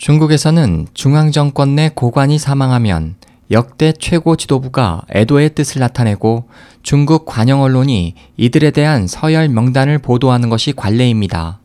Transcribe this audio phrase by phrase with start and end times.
[0.00, 3.16] 중국에서는 중앙정권 내 고관이 사망하면
[3.50, 6.48] 역대 최고 지도부가 애도의 뜻을 나타내고
[6.82, 11.60] 중국 관영 언론이 이들에 대한 서열 명단을 보도하는 것이 관례입니다.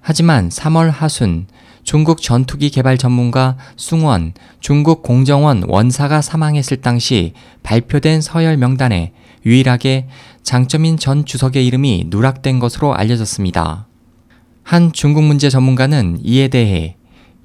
[0.00, 1.46] 하지만 3월 하순
[1.82, 9.12] 중국 전투기 개발 전문가 숭원 중국 공정원 원사가 사망했을 당시 발표된 서열 명단에
[9.44, 10.08] 유일하게
[10.42, 13.86] 장점인 전 주석의 이름이 누락된 것으로 알려졌습니다.
[14.62, 16.97] 한 중국 문제 전문가는 이에 대해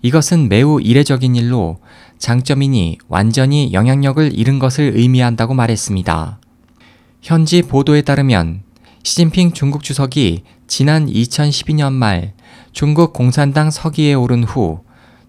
[0.04, 1.80] 이것은 매우 이례적인 일로
[2.20, 6.39] 장점인이 완전히 영향력을 잃은 것을 의미한다고 말했습니다.
[7.21, 8.61] 현지 보도에 따르면
[9.02, 12.34] 시진핑 중국 주석이 지난 2012년 말
[12.71, 14.84] 중국 공산당 서기에 오른 후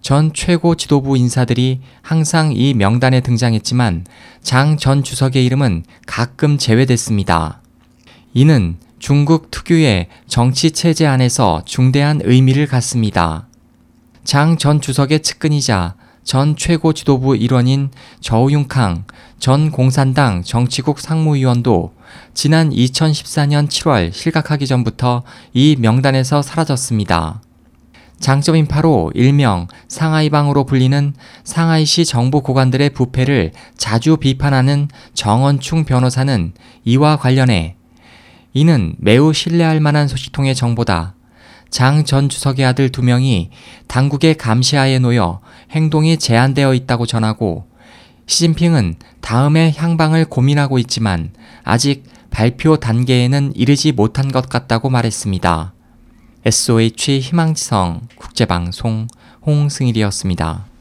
[0.05, 4.05] 전 최고 지도부 인사들이 항상 이 명단에 등장했지만
[4.43, 7.63] 장 전 주석의 이름은 가끔 제외됐습니다.
[8.35, 13.47] 이는 중국 특유의 정치 체제 안에서 중대한 의미를 갖습니다.
[14.25, 15.93] 장 전 주석의 측근이자
[16.23, 17.91] 전 최고 지도부 일원인
[18.21, 19.05] 저우융캉
[19.37, 21.93] 전 공산당 정치국 상무위원도
[22.33, 25.21] 지난 2014년 7월 실각하기 전부터
[25.53, 27.43] 이 명단에서 사라졌습니다.
[28.19, 37.75] 장점인 파로 일명 상하이방으로 불리는 상하이시 정부 고관들의 부패를 자주 비판하는 정원충 변호사는 이와 관련해
[38.53, 41.13] 이는 매우 신뢰할 만한 소식통의 정보다.
[41.75, 43.49] 장 전 주석의 아들 두 명이
[43.87, 47.67] 당국의 감시하에 놓여 행동이 제한되어 있다고 전하고
[48.27, 51.31] 시진핑은 다음의 향방을 고민하고 있지만
[51.65, 55.73] 아직 발표 단계에는 이르지 못한 것 같다고 말했습니다.
[56.45, 59.07] SOH 희망지성 국제방송
[59.45, 60.74] 홍승일이었습니다.